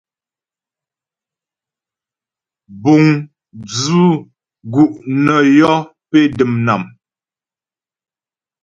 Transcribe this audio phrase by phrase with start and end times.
[2.81, 3.05] Buŋ
[3.69, 4.07] dzʉ̂
[4.73, 4.91] gu'
[5.23, 5.75] nə yɔ́
[6.09, 6.83] pé dəm nám.